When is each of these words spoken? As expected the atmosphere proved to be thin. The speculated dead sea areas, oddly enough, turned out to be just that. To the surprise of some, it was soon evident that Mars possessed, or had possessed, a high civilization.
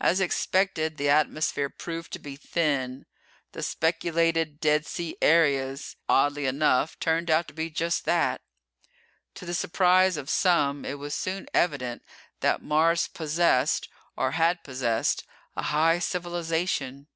As 0.00 0.20
expected 0.20 0.98
the 0.98 1.08
atmosphere 1.08 1.68
proved 1.68 2.12
to 2.12 2.20
be 2.20 2.36
thin. 2.36 3.06
The 3.50 3.64
speculated 3.64 4.60
dead 4.60 4.86
sea 4.86 5.16
areas, 5.20 5.96
oddly 6.08 6.46
enough, 6.46 6.96
turned 7.00 7.28
out 7.28 7.48
to 7.48 7.54
be 7.54 7.68
just 7.68 8.04
that. 8.04 8.40
To 9.34 9.44
the 9.44 9.54
surprise 9.54 10.16
of 10.16 10.30
some, 10.30 10.84
it 10.84 11.00
was 11.00 11.12
soon 11.12 11.48
evident 11.52 12.04
that 12.38 12.62
Mars 12.62 13.08
possessed, 13.08 13.88
or 14.16 14.30
had 14.30 14.62
possessed, 14.62 15.24
a 15.56 15.62
high 15.62 15.98
civilization. 15.98 17.08